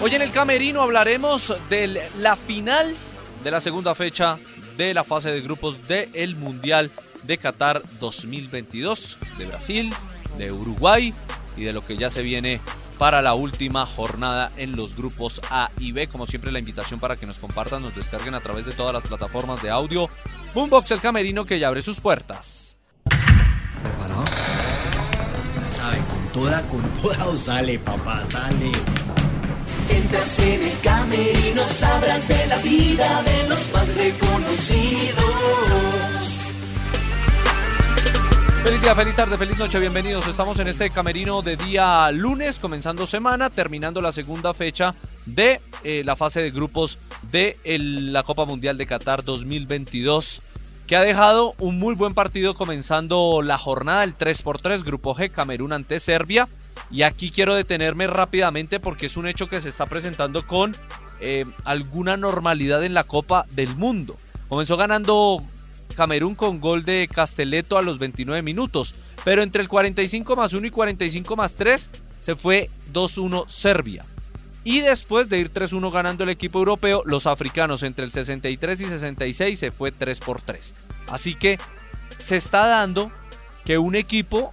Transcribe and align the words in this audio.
Hoy 0.00 0.14
en 0.14 0.22
el 0.22 0.30
Camerino 0.30 0.80
hablaremos 0.82 1.56
de 1.68 2.08
la 2.16 2.36
final 2.36 2.94
de 3.42 3.50
la 3.50 3.60
segunda 3.60 3.96
fecha 3.96 4.38
de 4.76 4.94
la 4.94 5.02
fase 5.02 5.32
de 5.32 5.40
grupos 5.40 5.88
del 5.88 6.36
Mundial 6.36 6.92
de 7.24 7.36
Qatar 7.36 7.82
2022, 7.98 9.18
de 9.38 9.46
Brasil, 9.46 9.92
de 10.36 10.52
Uruguay 10.52 11.12
y 11.56 11.64
de 11.64 11.72
lo 11.72 11.84
que 11.84 11.96
ya 11.96 12.10
se 12.10 12.22
viene 12.22 12.60
para 12.96 13.22
la 13.22 13.34
última 13.34 13.86
jornada 13.86 14.52
en 14.56 14.76
los 14.76 14.94
grupos 14.94 15.40
A 15.50 15.68
y 15.80 15.90
B. 15.90 16.06
Como 16.06 16.28
siempre, 16.28 16.52
la 16.52 16.60
invitación 16.60 17.00
para 17.00 17.16
que 17.16 17.26
nos 17.26 17.40
compartan, 17.40 17.82
nos 17.82 17.96
descarguen 17.96 18.34
a 18.34 18.40
través 18.40 18.66
de 18.66 18.72
todas 18.72 18.94
las 18.94 19.02
plataformas 19.02 19.62
de 19.62 19.70
audio. 19.70 20.08
Boombox 20.54 20.92
El 20.92 21.00
Camerino 21.00 21.44
que 21.44 21.58
ya 21.58 21.66
abre 21.66 21.82
sus 21.82 22.00
puertas. 22.00 22.78
Con 26.08 26.44
toda, 26.44 26.62
con 26.62 26.82
toda 27.02 27.36
sale, 27.36 27.80
papá, 27.80 28.24
sale. 28.30 28.70
Entras 29.90 30.38
en 30.40 30.62
el 30.62 30.80
camerino, 30.80 31.66
sabrás 31.66 32.28
de 32.28 32.46
la 32.46 32.58
vida 32.58 33.22
de 33.22 33.48
los 33.48 33.72
más 33.72 33.94
reconocidos. 33.94 35.68
Feliz 38.68 38.82
día, 38.82 38.94
feliz 38.94 39.16
tarde, 39.16 39.38
feliz 39.38 39.56
noche, 39.56 39.78
bienvenidos. 39.78 40.28
Estamos 40.28 40.60
en 40.60 40.68
este 40.68 40.90
camerino 40.90 41.40
de 41.40 41.56
día 41.56 42.10
lunes, 42.10 42.58
comenzando 42.58 43.06
semana, 43.06 43.48
terminando 43.48 44.02
la 44.02 44.12
segunda 44.12 44.52
fecha 44.52 44.94
de 45.24 45.62
eh, 45.84 46.02
la 46.04 46.16
fase 46.16 46.42
de 46.42 46.50
grupos 46.50 46.98
de 47.30 47.56
la 47.64 48.22
Copa 48.24 48.44
Mundial 48.44 48.76
de 48.76 48.84
Qatar 48.84 49.24
2022, 49.24 50.42
que 50.86 50.96
ha 50.96 51.02
dejado 51.02 51.54
un 51.58 51.78
muy 51.78 51.94
buen 51.94 52.12
partido 52.12 52.54
comenzando 52.54 53.40
la 53.42 53.56
jornada, 53.56 54.04
el 54.04 54.18
3x3, 54.18 54.84
Grupo 54.84 55.14
G, 55.14 55.30
Camerún 55.30 55.72
ante 55.72 55.98
Serbia. 55.98 56.46
Y 56.90 57.02
aquí 57.02 57.30
quiero 57.30 57.54
detenerme 57.54 58.06
rápidamente 58.06 58.80
porque 58.80 59.06
es 59.06 59.16
un 59.16 59.26
hecho 59.26 59.48
que 59.48 59.60
se 59.60 59.68
está 59.68 59.86
presentando 59.86 60.46
con 60.46 60.76
eh, 61.20 61.44
alguna 61.64 62.16
normalidad 62.16 62.84
en 62.84 62.94
la 62.94 63.04
Copa 63.04 63.46
del 63.50 63.74
Mundo. 63.76 64.16
Comenzó 64.48 64.76
ganando 64.76 65.42
Camerún 65.96 66.34
con 66.34 66.60
gol 66.60 66.84
de 66.84 67.08
Castelletto 67.12 67.76
a 67.76 67.82
los 67.82 67.98
29 67.98 68.42
minutos, 68.42 68.94
pero 69.24 69.42
entre 69.42 69.62
el 69.62 69.68
45 69.68 70.36
más 70.36 70.54
1 70.54 70.66
y 70.66 70.70
45 70.70 71.36
más 71.36 71.56
3 71.56 71.90
se 72.20 72.36
fue 72.36 72.70
2-1 72.92 73.48
Serbia. 73.48 74.04
Y 74.64 74.80
después 74.80 75.28
de 75.28 75.38
ir 75.38 75.52
3-1 75.52 75.90
ganando 75.90 76.24
el 76.24 76.30
equipo 76.30 76.58
europeo, 76.58 77.02
los 77.06 77.26
africanos 77.26 77.82
entre 77.82 78.04
el 78.04 78.12
63 78.12 78.80
y 78.80 78.86
66 78.86 79.58
se 79.58 79.72
fue 79.72 79.92
3 79.92 80.20
por 80.20 80.40
3. 80.40 80.74
Así 81.08 81.34
que 81.34 81.58
se 82.18 82.36
está 82.36 82.66
dando 82.66 83.10
que 83.64 83.78
un 83.78 83.94
equipo 83.96 84.52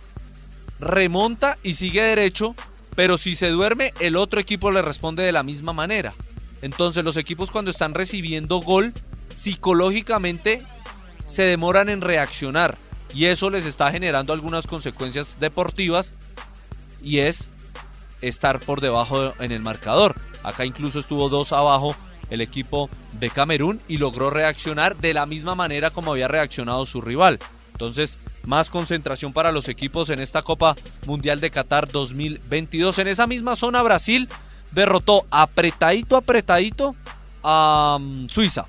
remonta 0.80 1.58
y 1.64 1.74
sigue 1.74 2.02
derecho, 2.02 2.56
pero 2.96 3.18
si 3.18 3.36
se 3.36 3.50
duerme, 3.50 3.94
el 4.00 4.16
otro 4.16 4.40
equipo 4.40 4.72
le 4.72 4.82
responde 4.82 5.24
de 5.24 5.32
la 5.32 5.44
misma 5.44 5.74
manera. 5.74 6.14
Entonces 6.62 7.04
los 7.04 7.18
equipos 7.18 7.52
cuando 7.52 7.72
están 7.72 7.94
recibiendo 7.94 8.60
gol, 8.60 8.94
psicológicamente 9.34 10.64
se 11.26 11.44
demoran 11.44 11.90
en 11.90 12.02
reaccionar 12.02 12.78
y 13.14 13.26
eso 13.26 13.50
les 13.50 13.66
está 13.66 13.92
generando 13.92 14.34
algunas 14.34 14.68
consecuencias 14.68 15.40
deportivas 15.40 16.14
y 17.02 17.20
es 17.20 17.52
estar 18.22 18.60
por 18.60 18.82
debajo 18.82 19.34
en 19.40 19.52
el 19.52 19.62
marcador. 19.62 20.16
Acá 20.44 20.66
incluso 20.66 21.00
estuvo 21.00 21.30
dos 21.30 21.54
abajo 21.54 21.96
el 22.30 22.42
equipo 22.42 22.90
de 23.20 23.30
Camerún 23.30 23.82
y 23.88 23.98
logró 23.98 24.30
reaccionar 24.30 24.98
de 24.98 25.14
la 25.14 25.26
misma 25.26 25.56
manera 25.56 25.92
como 25.92 26.12
había 26.12 26.28
reaccionado 26.28 26.86
su 26.86 27.02
rival. 27.02 27.40
Entonces, 27.74 28.20
más 28.46 28.70
concentración 28.70 29.34
para 29.34 29.52
los 29.52 29.70
equipos 29.70 30.10
en 30.10 30.20
esta 30.20 30.42
Copa 30.42 30.76
Mundial 31.06 31.40
de 31.40 31.52
Qatar 31.52 31.92
2022. 31.92 33.00
En 33.00 33.08
esa 33.08 33.28
misma 33.28 33.56
zona, 33.56 33.82
Brasil 33.82 34.30
derrotó 34.72 35.26
apretadito, 35.32 36.18
apretadito 36.18 36.96
a 37.44 37.98
mm, 38.00 38.30
Suiza. 38.30 38.68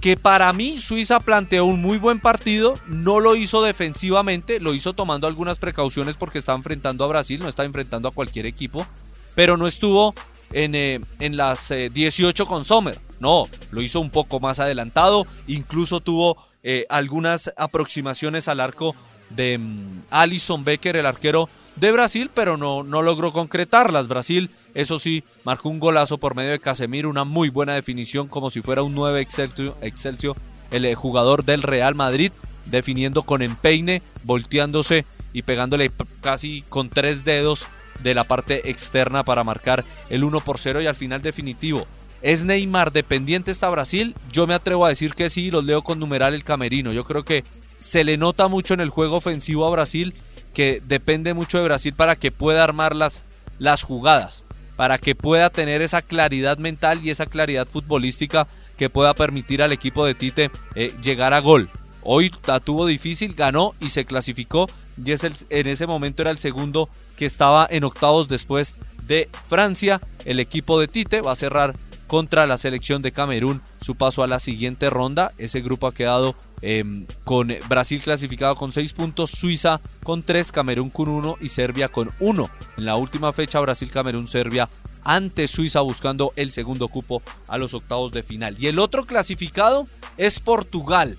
Que 0.00 0.16
para 0.16 0.52
mí 0.52 0.80
Suiza 0.80 1.20
planteó 1.20 1.64
un 1.64 1.80
muy 1.80 1.98
buen 1.98 2.20
partido, 2.20 2.74
no 2.86 3.20
lo 3.20 3.36
hizo 3.36 3.62
defensivamente, 3.62 4.60
lo 4.60 4.74
hizo 4.74 4.92
tomando 4.92 5.26
algunas 5.26 5.58
precauciones 5.58 6.16
porque 6.16 6.38
está 6.38 6.52
enfrentando 6.52 7.04
a 7.04 7.08
Brasil, 7.08 7.40
no 7.40 7.48
está 7.48 7.64
enfrentando 7.64 8.08
a 8.08 8.12
cualquier 8.12 8.44
equipo, 8.44 8.86
pero 9.34 9.56
no 9.56 9.66
estuvo 9.66 10.14
en, 10.52 10.74
eh, 10.74 11.00
en 11.20 11.36
las 11.36 11.70
eh, 11.70 11.90
18 11.90 12.46
con 12.46 12.64
Sommer. 12.64 12.98
No, 13.18 13.48
lo 13.70 13.80
hizo 13.80 14.00
un 14.00 14.10
poco 14.10 14.40
más 14.40 14.60
adelantado. 14.60 15.26
Incluso 15.46 16.00
tuvo 16.00 16.36
eh, 16.64 16.86
algunas 16.88 17.52
aproximaciones 17.56 18.48
al 18.48 18.58
arco 18.58 18.96
de 19.30 19.58
mm, 19.58 20.04
Alison 20.10 20.64
Becker, 20.64 20.96
el 20.96 21.06
arquero 21.06 21.48
de 21.76 21.92
Brasil, 21.92 22.30
pero 22.32 22.56
no, 22.56 22.82
no 22.82 23.02
logró 23.02 23.32
concretarlas. 23.32 24.08
Brasil, 24.08 24.50
eso 24.74 24.98
sí, 24.98 25.24
marcó 25.44 25.68
un 25.68 25.78
golazo 25.78 26.18
por 26.18 26.34
medio 26.34 26.52
de 26.52 26.60
Casemiro, 26.60 27.10
una 27.10 27.24
muy 27.24 27.50
buena 27.50 27.74
definición, 27.74 28.28
como 28.28 28.50
si 28.50 28.62
fuera 28.62 28.82
un 28.82 28.94
9 28.94 29.20
Excelsior, 29.20 30.36
el 30.70 30.84
eh, 30.84 30.94
jugador 30.94 31.44
del 31.44 31.62
Real 31.62 31.94
Madrid, 31.94 32.32
definiendo 32.66 33.22
con 33.22 33.42
empeine, 33.42 34.02
volteándose 34.22 35.04
y 35.32 35.42
pegándole 35.42 35.92
casi 36.20 36.62
con 36.62 36.88
tres 36.88 37.24
dedos 37.24 37.68
de 38.02 38.14
la 38.14 38.24
parte 38.24 38.70
externa 38.70 39.24
para 39.24 39.44
marcar 39.44 39.84
el 40.08 40.24
1 40.24 40.40
por 40.40 40.58
0 40.58 40.80
y 40.80 40.86
al 40.86 40.96
final 40.96 41.22
definitivo. 41.22 41.86
¿Es 42.24 42.46
Neymar 42.46 42.90
dependiente 42.90 43.50
está 43.50 43.68
Brasil? 43.68 44.14
Yo 44.32 44.46
me 44.46 44.54
atrevo 44.54 44.86
a 44.86 44.88
decir 44.88 45.12
que 45.14 45.28
sí, 45.28 45.50
los 45.50 45.62
leo 45.62 45.82
con 45.82 45.98
numeral 45.98 46.32
el 46.32 46.42
camerino. 46.42 46.90
Yo 46.90 47.04
creo 47.04 47.22
que 47.22 47.44
se 47.76 48.02
le 48.02 48.16
nota 48.16 48.48
mucho 48.48 48.72
en 48.72 48.80
el 48.80 48.88
juego 48.88 49.16
ofensivo 49.16 49.66
a 49.66 49.70
Brasil 49.70 50.14
que 50.54 50.80
depende 50.86 51.34
mucho 51.34 51.58
de 51.58 51.64
Brasil 51.64 51.92
para 51.92 52.16
que 52.16 52.32
pueda 52.32 52.64
armar 52.64 52.96
las, 52.96 53.24
las 53.58 53.82
jugadas, 53.82 54.46
para 54.74 54.96
que 54.96 55.14
pueda 55.14 55.50
tener 55.50 55.82
esa 55.82 56.00
claridad 56.00 56.56
mental 56.56 57.04
y 57.04 57.10
esa 57.10 57.26
claridad 57.26 57.68
futbolística 57.68 58.48
que 58.78 58.88
pueda 58.88 59.12
permitir 59.12 59.60
al 59.60 59.72
equipo 59.72 60.06
de 60.06 60.14
Tite 60.14 60.50
eh, 60.76 60.94
llegar 61.02 61.34
a 61.34 61.40
gol. 61.40 61.68
Hoy 62.00 62.32
la 62.46 62.58
tuvo 62.58 62.86
difícil, 62.86 63.34
ganó 63.34 63.74
y 63.80 63.90
se 63.90 64.06
clasificó 64.06 64.66
y 65.04 65.12
es 65.12 65.44
en 65.50 65.66
ese 65.66 65.86
momento 65.86 66.22
era 66.22 66.30
el 66.30 66.38
segundo 66.38 66.88
que 67.18 67.26
estaba 67.26 67.66
en 67.70 67.84
octavos 67.84 68.28
después 68.28 68.74
de 69.06 69.28
Francia. 69.46 70.00
El 70.24 70.40
equipo 70.40 70.80
de 70.80 70.88
Tite 70.88 71.20
va 71.20 71.32
a 71.32 71.36
cerrar 71.36 71.76
contra 72.14 72.46
la 72.46 72.58
selección 72.58 73.02
de 73.02 73.10
Camerún 73.10 73.60
su 73.80 73.96
paso 73.96 74.22
a 74.22 74.28
la 74.28 74.38
siguiente 74.38 74.88
ronda. 74.88 75.32
Ese 75.36 75.62
grupo 75.62 75.88
ha 75.88 75.94
quedado 75.94 76.36
eh, 76.62 76.84
con 77.24 77.52
Brasil 77.68 78.00
clasificado 78.00 78.54
con 78.54 78.70
6 78.70 78.92
puntos, 78.92 79.32
Suiza 79.32 79.80
con 80.04 80.22
3, 80.22 80.52
Camerún 80.52 80.90
con 80.90 81.08
1 81.08 81.38
y 81.40 81.48
Serbia 81.48 81.88
con 81.88 82.12
1. 82.20 82.50
En 82.76 82.84
la 82.84 82.94
última 82.94 83.32
fecha 83.32 83.58
Brasil, 83.58 83.90
Camerún, 83.90 84.28
Serbia 84.28 84.68
ante 85.02 85.48
Suiza 85.48 85.80
buscando 85.80 86.32
el 86.36 86.52
segundo 86.52 86.86
cupo 86.86 87.20
a 87.48 87.58
los 87.58 87.74
octavos 87.74 88.12
de 88.12 88.22
final. 88.22 88.54
Y 88.60 88.68
el 88.68 88.78
otro 88.78 89.06
clasificado 89.06 89.88
es 90.16 90.38
Portugal. 90.38 91.18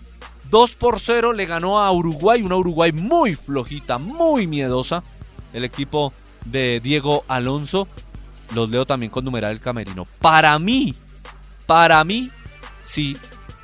2 0.49 0.75
por 0.75 1.01
0 1.01 1.33
le 1.33 1.45
ganó 1.45 1.81
a 1.81 1.91
Uruguay, 1.91 2.41
una 2.41 2.55
Uruguay 2.55 2.93
muy 2.93 3.35
flojita, 3.35 3.97
muy 3.97 4.47
miedosa. 4.47 5.03
El 5.51 5.65
equipo 5.65 6.13
de 6.45 6.79
Diego 6.79 7.25
Alonso, 7.27 7.89
los 8.53 8.69
leo 8.69 8.85
también 8.85 9.09
con 9.09 9.25
numeral 9.25 9.51
el 9.51 9.59
camerino. 9.59 10.05
Para 10.19 10.57
mí, 10.59 10.95
para 11.65 12.03
mí, 12.03 12.29
sí 12.81 13.17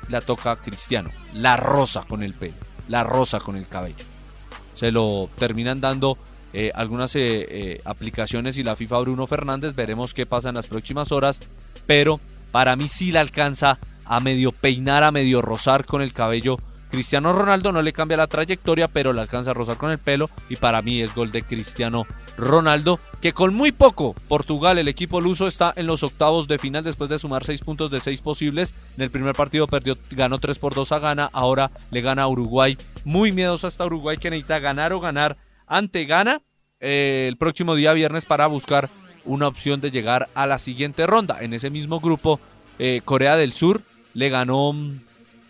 la 0.08 0.20
toca 0.20 0.56
Cristiano. 0.56 1.10
La 1.34 1.56
rosa 1.56 2.04
con 2.06 2.22
el 2.22 2.34
pelo, 2.34 2.54
la 2.88 3.04
rosa 3.04 3.40
con 3.40 3.56
el 3.56 3.66
cabello. 3.66 4.04
Se 4.74 4.90
lo 4.90 5.28
terminan 5.36 5.80
dando 5.80 6.18
eh, 6.52 6.70
algunas 6.74 7.16
eh, 7.16 7.46
eh, 7.48 7.80
aplicaciones 7.84 8.58
y 8.58 8.62
la 8.62 8.76
FIFA 8.76 9.00
Bruno 9.00 9.26
Fernández. 9.26 9.74
Veremos 9.74 10.14
qué 10.14 10.26
pasa 10.26 10.50
en 10.50 10.56
las 10.56 10.66
próximas 10.66 11.12
horas. 11.12 11.40
Pero 11.86 12.20
para 12.50 12.76
mí 12.76 12.88
sí 12.88 13.12
la 13.12 13.20
alcanza 13.20 13.78
a 14.04 14.20
medio 14.20 14.52
peinar, 14.52 15.02
a 15.04 15.12
medio 15.12 15.42
rozar 15.42 15.86
con 15.86 16.02
el 16.02 16.12
cabello. 16.12 16.58
Cristiano 16.92 17.32
Ronaldo 17.32 17.72
no 17.72 17.80
le 17.80 17.94
cambia 17.94 18.18
la 18.18 18.26
trayectoria, 18.26 18.86
pero 18.86 19.14
le 19.14 19.22
alcanza 19.22 19.52
a 19.52 19.54
rozar 19.54 19.78
con 19.78 19.90
el 19.90 19.98
pelo. 19.98 20.28
Y 20.50 20.56
para 20.56 20.82
mí 20.82 21.00
es 21.00 21.14
gol 21.14 21.30
de 21.30 21.42
Cristiano 21.42 22.06
Ronaldo, 22.36 23.00
que 23.22 23.32
con 23.32 23.54
muy 23.54 23.72
poco 23.72 24.14
Portugal, 24.28 24.76
el 24.76 24.88
equipo 24.88 25.18
luso, 25.18 25.46
está 25.46 25.72
en 25.74 25.86
los 25.86 26.02
octavos 26.02 26.48
de 26.48 26.58
final 26.58 26.84
después 26.84 27.08
de 27.08 27.18
sumar 27.18 27.44
6 27.44 27.62
puntos 27.62 27.90
de 27.90 27.98
6 27.98 28.20
posibles. 28.20 28.74
En 28.98 29.04
el 29.04 29.10
primer 29.10 29.34
partido 29.34 29.66
perdió, 29.66 29.96
ganó 30.10 30.38
3 30.38 30.58
por 30.58 30.74
2 30.74 30.92
a 30.92 30.98
Ghana, 30.98 31.30
ahora 31.32 31.70
le 31.90 32.02
gana 32.02 32.24
a 32.24 32.28
Uruguay. 32.28 32.76
Muy 33.04 33.32
miedosa 33.32 33.68
hasta 33.68 33.86
Uruguay 33.86 34.18
que 34.18 34.28
necesita 34.28 34.58
ganar 34.58 34.92
o 34.92 35.00
ganar 35.00 35.38
ante 35.66 36.04
Ghana 36.04 36.42
eh, 36.78 37.24
el 37.26 37.38
próximo 37.38 37.74
día 37.74 37.94
viernes 37.94 38.26
para 38.26 38.46
buscar 38.48 38.90
una 39.24 39.48
opción 39.48 39.80
de 39.80 39.90
llegar 39.90 40.28
a 40.34 40.46
la 40.46 40.58
siguiente 40.58 41.06
ronda. 41.06 41.38
En 41.40 41.54
ese 41.54 41.70
mismo 41.70 42.00
grupo, 42.00 42.38
eh, 42.78 43.00
Corea 43.02 43.36
del 43.36 43.54
Sur 43.54 43.80
le 44.12 44.28
ganó, 44.28 44.74
mm, 44.74 45.00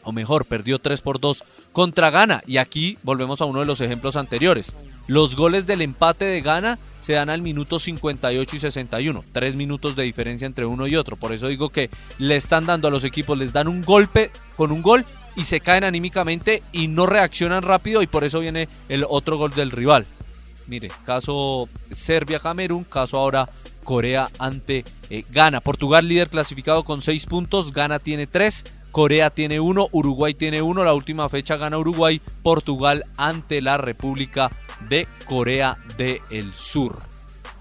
o 0.05 0.13
mejor, 0.13 0.47
perdió 0.47 0.79
3 0.79 1.01
por 1.01 1.21
2 1.21 1.45
contra 1.73 2.11
Ghana. 2.11 2.43
Y 2.47 2.59
aquí 2.59 2.99
volvemos 3.03 3.41
a 3.41 3.45
uno 3.45 3.61
de 3.61 3.67
los 3.67 3.81
ejemplos 3.81 4.17
anteriores. 4.17 4.75
Los 5.07 5.37
goles 5.37 5.67
del 5.67 5.83
empate 5.83 6.25
de 6.25 6.41
Ghana 6.41 6.79
se 7.01 7.15
dan 7.15 7.31
al 7.31 7.43
minuto 7.43 7.79
58 7.79 8.57
y 8.57 8.59
61. 8.59 9.25
Tres 9.33 9.57
minutos 9.57 9.97
de 9.97 10.05
diferencia 10.05 10.47
entre 10.47 10.67
uno 10.67 10.87
y 10.87 10.97
otro. 10.97 11.17
Por 11.17 11.33
eso 11.33 11.49
digo 11.49 11.71
que 11.71 11.91
le 12.19 12.37
están 12.37 12.67
dando 12.67 12.89
a 12.89 12.91
los 12.91 13.05
equipos, 13.05 13.37
les 13.37 13.53
dan 13.53 13.69
un 13.69 13.83
golpe 13.83 14.31
con 14.57 14.71
un 14.71 14.83
gol 14.83 15.05
y 15.35 15.45
se 15.45 15.61
caen 15.61 15.85
anímicamente 15.85 16.63
y 16.73 16.89
no 16.89 17.07
reaccionan 17.07 17.63
rápido 17.63 18.03
y 18.03 18.07
por 18.07 18.25
eso 18.25 18.41
viene 18.41 18.69
el 18.89 19.05
otro 19.09 19.39
gol 19.39 19.53
del 19.53 19.71
rival. 19.71 20.07
Mire, 20.67 20.89
caso 21.05 21.69
Serbia-Camerún, 21.91 22.85
caso 22.85 23.19
ahora 23.19 23.49
Corea 23.83 24.31
ante 24.39 24.85
eh, 25.11 25.25
Ghana. 25.31 25.61
Portugal 25.61 26.07
líder 26.07 26.29
clasificado 26.29 26.85
con 26.85 27.01
6 27.01 27.27
puntos, 27.27 27.73
Ghana 27.73 27.99
tiene 27.99 28.27
3, 28.27 28.65
Corea 28.93 29.31
tiene 29.31 29.59
1, 29.59 29.89
Uruguay 29.91 30.35
tiene 30.35 30.61
1, 30.61 30.85
la 30.85 30.93
última 30.93 31.29
fecha 31.31 31.56
gana 31.56 31.79
Uruguay, 31.79 32.21
Portugal 32.43 33.06
ante 33.17 33.62
la 33.62 33.79
República 33.79 34.53
de 34.89 35.09
Corea 35.27 35.79
del 35.97 36.55
Sur. 36.55 37.00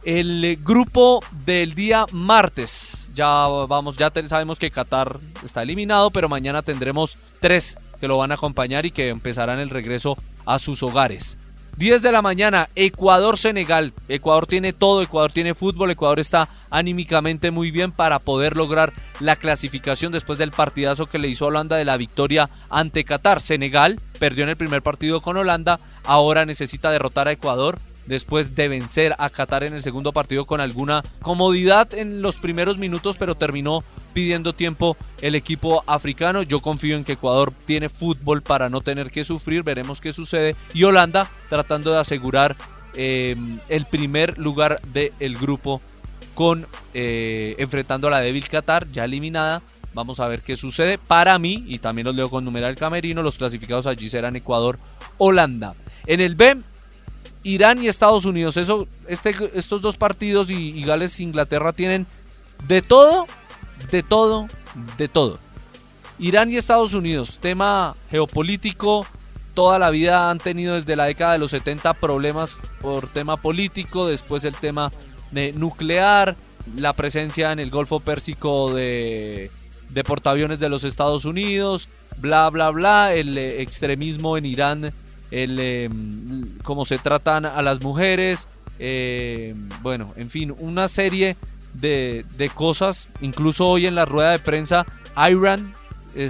El 0.04 0.60
grupo 0.62 1.22
del 1.46 1.74
día 1.74 2.06
martes, 2.12 3.12
ya 3.16 3.48
vamos, 3.48 3.98
ya 3.98 4.12
sabemos 4.28 4.60
que 4.60 4.72
Qatar 4.72 5.20
está 5.42 5.64
eliminado, 5.64 6.12
pero 6.12 6.28
mañana 6.28 6.64
tendremos 6.64 7.18
tres 7.40 7.78
que 8.00 8.08
lo 8.08 8.18
van 8.18 8.32
a 8.32 8.36
acompañar 8.36 8.86
y 8.86 8.92
que 8.92 9.08
empezarán 9.10 9.60
el 9.60 9.70
regreso 9.70 10.18
a 10.46 10.60
sus 10.60 10.84
hogares. 10.84 11.38
10 11.78 12.02
de 12.02 12.12
la 12.12 12.22
mañana, 12.22 12.70
Ecuador-Senegal. 12.76 13.94
Ecuador 14.08 14.46
tiene 14.46 14.74
todo, 14.74 15.02
Ecuador 15.02 15.32
tiene 15.32 15.56
fútbol, 15.56 15.92
Ecuador 15.92 16.20
está 16.20 16.50
anímicamente 16.70 17.50
muy 17.50 17.72
bien 17.72 17.92
para 17.92 18.20
poder 18.20 18.56
lograr 18.56 18.94
la 19.20 19.36
clasificación 19.36 20.12
después 20.12 20.38
del 20.38 20.52
partidazo 20.52 21.08
que 21.08 21.20
le 21.20 21.28
hizo 21.28 21.48
Holanda 21.48 21.78
de 21.78 21.86
la 21.86 21.98
victoria 21.98 22.50
ante 22.70 23.04
Qatar. 23.04 23.42
Senegal 23.42 24.00
perdió 24.20 24.44
en 24.44 24.50
el 24.50 24.58
primer 24.58 24.84
partido 24.84 25.22
con 25.22 25.38
Holanda, 25.38 25.80
ahora 26.04 26.46
necesita 26.46 26.92
derrotar 26.92 27.28
a 27.28 27.32
Ecuador 27.32 27.80
después 28.06 28.56
de 28.56 28.68
vencer 28.68 29.16
a 29.18 29.30
Qatar 29.30 29.64
en 29.64 29.74
el 29.74 29.82
segundo 29.82 30.12
partido 30.12 30.46
con 30.46 30.62
alguna 30.62 31.04
comodidad 31.22 31.94
en 31.94 32.22
los 32.22 32.38
primeros 32.38 32.78
minutos, 32.78 33.18
pero 33.18 33.36
terminó 33.36 33.84
pidiendo 34.12 34.54
tiempo 34.54 34.98
el 35.22 35.36
equipo 35.36 35.84
africano. 35.88 36.44
Yo 36.44 36.62
confío 36.62 36.96
en 36.96 37.04
que 37.04 37.14
Ecuador 37.14 37.54
tiene 37.66 37.90
fútbol 37.90 38.42
para 38.42 38.70
no 38.70 38.82
tener 38.82 39.12
que 39.12 39.24
sufrir, 39.24 39.64
veremos 39.64 40.02
qué 40.02 40.14
sucede. 40.14 40.56
Y 40.74 40.84
Holanda 40.84 41.30
tratando 41.50 41.92
de 41.92 42.00
asegurar 42.00 42.56
eh, 42.94 43.36
el 43.70 43.86
primer 43.86 44.38
lugar 44.38 44.82
del 44.94 45.38
grupo 45.38 45.82
con 46.34 46.68
eh, 46.94 47.56
enfrentando 47.58 48.08
a 48.08 48.12
la 48.12 48.22
débil 48.22 48.48
Qatar, 48.48 48.90
ya 48.92 49.06
eliminada. 49.06 49.62
Vamos 49.94 50.20
a 50.20 50.28
ver 50.28 50.42
qué 50.42 50.56
sucede. 50.56 50.98
Para 50.98 51.38
mí, 51.38 51.66
y 51.68 51.80
también 51.80 52.08
los 52.08 52.16
leo 52.16 52.30
con 52.30 52.46
numeral 52.46 52.76
camerino, 52.76 53.22
los 53.24 53.38
clasificados 53.38 53.88
allí 53.88 54.10
serán 54.10 54.36
Ecuador, 54.36 54.80
Holanda. 55.18 55.76
En 56.08 56.22
el 56.22 56.36
B, 56.36 56.58
Irán 57.44 57.84
y 57.84 57.88
Estados 57.88 58.26
Unidos. 58.26 58.58
Eso, 58.58 58.88
este, 59.08 59.32
estos 59.54 59.82
dos 59.82 59.98
partidos 59.98 60.50
y, 60.52 60.82
Gales 60.84 61.20
e 61.20 61.24
Inglaterra 61.24 61.74
tienen 61.74 62.08
de 62.68 62.82
todo, 62.82 63.28
de 63.90 64.04
todo, 64.04 64.48
de 64.98 65.08
todo. 65.08 65.40
Irán 66.20 66.50
y 66.52 66.58
Estados 66.58 66.94
Unidos, 66.94 67.40
tema 67.42 67.96
geopolítico, 68.10 69.08
toda 69.54 69.80
la 69.80 69.90
vida 69.90 70.30
han 70.30 70.38
tenido 70.38 70.76
desde 70.76 70.96
la 70.96 71.06
década 71.06 71.34
de 71.34 71.40
los 71.40 71.52
70 71.52 71.94
problemas 71.96 72.58
por 72.82 73.08
tema 73.08 73.38
político, 73.38 74.08
después 74.08 74.46
el 74.46 74.56
tema 74.56 74.92
nuclear, 75.56 76.36
la 76.76 76.94
presencia 76.94 77.52
en 77.52 77.60
el 77.60 77.72
Golfo 77.72 78.00
Pérsico 78.00 78.74
de, 78.74 79.50
de 79.90 80.04
portaaviones 80.04 80.60
de 80.60 80.70
los 80.70 80.84
Estados 80.84 81.26
Unidos, 81.26 81.90
bla, 82.18 82.50
bla, 82.50 82.70
bla, 82.70 83.14
el 83.14 83.38
eh, 83.38 83.62
extremismo 83.62 84.38
en 84.38 84.46
Irán 84.46 84.94
el, 85.32 85.60
em, 85.60 86.58
cómo 86.64 86.86
se 86.86 86.98
tratan 87.00 87.46
a 87.46 87.62
las 87.62 87.82
mujeres, 87.82 88.48
em, 88.80 89.70
bueno, 89.82 90.14
en 90.18 90.30
fin, 90.30 90.54
una 90.60 90.88
serie 90.88 91.38
de, 91.74 92.52
cosas. 92.54 93.10
Incluso 93.22 93.68
hoy 93.68 93.86
en 93.86 93.96
la 93.96 94.06
rueda 94.06 94.32
de 94.32 94.40
prensa, 94.40 94.86
Iran 95.30 95.74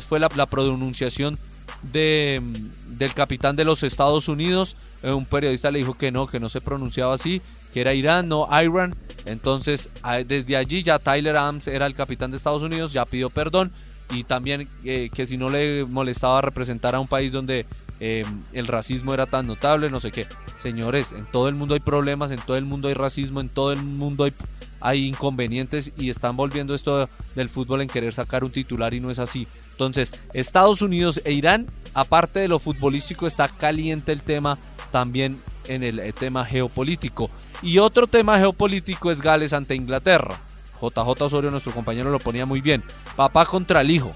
fue 0.07 0.19
la, 0.19 0.29
pronunciación 0.29 1.37
de, 1.83 2.35
em, 2.35 2.53
del 2.87 3.13
capitán 3.13 3.55
de 3.55 3.65
los 3.65 3.83
Estados 3.83 4.27
Unidos. 4.27 4.75
Eh, 5.03 5.11
un 5.11 5.25
periodista 5.25 5.71
le 5.71 5.79
dijo 5.79 5.95
que 5.95 6.11
no, 6.11 6.27
que 6.27 6.39
no 6.39 6.49
se 6.49 6.61
pronunciaba 6.61 7.13
así, 7.13 7.41
que 7.73 7.81
era 7.81 7.93
Irán, 7.93 8.27
no 8.27 8.47
Iran. 8.51 8.95
Entonces, 9.25 9.89
desde 10.27 10.57
allí 10.57 10.83
ya 10.83 10.99
Tyler 10.99 11.35
Adams 11.35 11.67
era 11.67 11.85
el 11.85 11.93
capitán 11.93 12.31
de 12.31 12.37
Estados 12.37 12.63
Unidos, 12.63 12.93
ya 12.93 13.05
pidió 13.05 13.29
perdón 13.29 13.71
y 14.13 14.23
también 14.23 14.67
eh, 14.83 15.09
que 15.13 15.25
si 15.25 15.37
no 15.37 15.49
le 15.49 15.85
molestaba 15.85 16.41
representar 16.41 16.95
a 16.95 16.99
un 16.99 17.07
país 17.07 17.31
donde 17.31 17.65
eh, 17.99 18.23
el 18.53 18.67
racismo 18.67 19.13
era 19.13 19.25
tan 19.25 19.45
notable, 19.45 19.89
no 19.89 19.99
sé 19.99 20.11
qué. 20.11 20.27
Señores, 20.55 21.11
en 21.11 21.25
todo 21.25 21.47
el 21.47 21.55
mundo 21.55 21.73
hay 21.75 21.79
problemas, 21.79 22.31
en 22.31 22.39
todo 22.39 22.57
el 22.57 22.65
mundo 22.65 22.87
hay 22.87 22.93
racismo, 22.93 23.41
en 23.41 23.49
todo 23.49 23.71
el 23.71 23.81
mundo 23.83 24.23
hay, 24.23 24.33
hay 24.81 25.07
inconvenientes 25.07 25.91
y 25.97 26.09
están 26.09 26.35
volviendo 26.35 26.75
esto 26.75 27.07
del 27.35 27.49
fútbol 27.49 27.81
en 27.81 27.87
querer 27.87 28.13
sacar 28.13 28.43
un 28.43 28.51
titular 28.51 28.93
y 28.93 28.99
no 28.99 29.09
es 29.11 29.19
así. 29.19 29.47
Entonces, 29.71 30.13
Estados 30.33 30.81
Unidos 30.81 31.21
e 31.23 31.31
Irán, 31.31 31.67
aparte 31.93 32.39
de 32.41 32.47
lo 32.47 32.59
futbolístico, 32.59 33.27
está 33.27 33.47
caliente 33.47 34.11
el 34.11 34.21
tema 34.21 34.57
también 34.91 35.39
en 35.67 35.83
el 35.83 35.99
eh, 35.99 36.11
tema 36.13 36.43
geopolítico. 36.43 37.29
Y 37.61 37.77
otro 37.77 38.07
tema 38.07 38.39
geopolítico 38.39 39.11
es 39.11 39.21
Gales 39.21 39.53
ante 39.53 39.75
Inglaterra. 39.75 40.39
JJ 40.81 41.21
Osorio, 41.21 41.51
nuestro 41.51 41.73
compañero, 41.73 42.09
lo 42.09 42.19
ponía 42.19 42.45
muy 42.45 42.59
bien. 42.59 42.83
Papá 43.15 43.45
contra 43.45 43.81
el 43.81 43.91
hijo. 43.91 44.11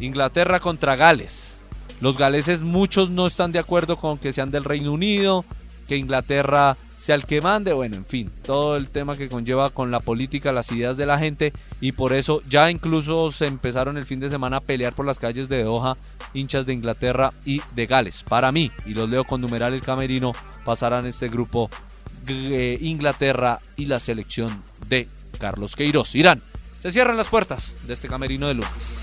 Inglaterra 0.00 0.58
contra 0.58 0.96
Gales. 0.96 1.60
Los 2.00 2.18
galeses 2.18 2.62
muchos 2.62 3.10
no 3.10 3.28
están 3.28 3.52
de 3.52 3.60
acuerdo 3.60 3.96
con 3.96 4.18
que 4.18 4.32
sean 4.32 4.50
del 4.50 4.64
Reino 4.64 4.92
Unido, 4.92 5.44
que 5.86 5.96
Inglaterra 5.96 6.76
sea 7.02 7.16
el 7.16 7.26
que 7.26 7.40
mande, 7.40 7.72
bueno, 7.72 7.96
en 7.96 8.04
fin, 8.04 8.30
todo 8.44 8.76
el 8.76 8.88
tema 8.88 9.16
que 9.16 9.28
conlleva 9.28 9.70
con 9.70 9.90
la 9.90 9.98
política, 9.98 10.52
las 10.52 10.70
ideas 10.70 10.96
de 10.96 11.04
la 11.04 11.18
gente 11.18 11.52
y 11.80 11.90
por 11.90 12.12
eso 12.12 12.42
ya 12.48 12.70
incluso 12.70 13.32
se 13.32 13.46
empezaron 13.46 13.96
el 13.96 14.06
fin 14.06 14.20
de 14.20 14.30
semana 14.30 14.58
a 14.58 14.60
pelear 14.60 14.94
por 14.94 15.04
las 15.04 15.18
calles 15.18 15.48
de 15.48 15.64
Doha 15.64 15.96
hinchas 16.32 16.64
de 16.64 16.74
Inglaterra 16.74 17.32
y 17.44 17.60
de 17.74 17.86
Gales. 17.86 18.22
Para 18.22 18.52
mí, 18.52 18.70
y 18.86 18.94
los 18.94 19.08
leo 19.10 19.24
con 19.24 19.40
numeral 19.40 19.74
el 19.74 19.82
camerino, 19.82 20.30
pasarán 20.64 21.04
este 21.04 21.28
grupo 21.28 21.70
eh, 22.28 22.78
Inglaterra 22.80 23.58
y 23.76 23.86
la 23.86 23.98
selección 23.98 24.62
de 24.88 25.08
Carlos 25.40 25.74
Queiroz. 25.74 26.14
Irán, 26.14 26.40
se 26.78 26.92
cierran 26.92 27.16
las 27.16 27.26
puertas 27.26 27.74
de 27.84 27.94
este 27.94 28.06
camerino 28.06 28.46
de 28.46 28.54
lunes. 28.54 29.02